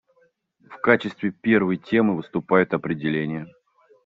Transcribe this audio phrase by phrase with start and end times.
[0.67, 3.45] В качестве первой темы выступают определения.